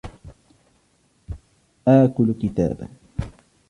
آكل 1.87 2.33
كتاباً. 2.33 2.87